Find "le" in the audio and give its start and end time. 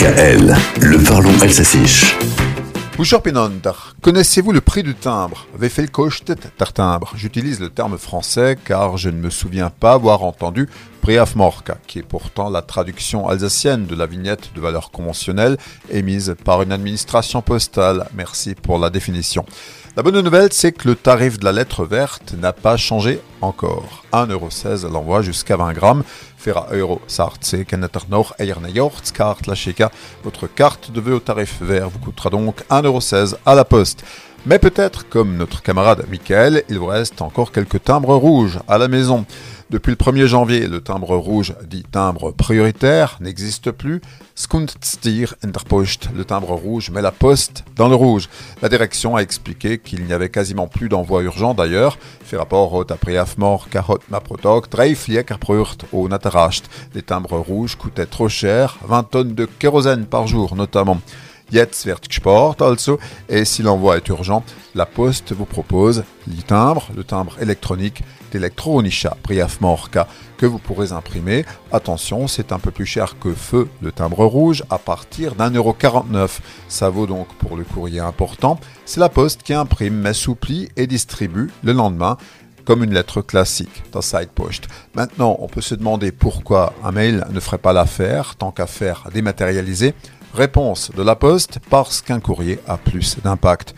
0.80-1.04, 4.52-4.62, 7.60-7.68, 20.88-20.94, 39.90-39.96, 40.66-40.80, 46.12-46.24, 47.88-47.94, 66.96-67.02, 73.82-73.90, 77.56-77.64, 81.64-81.72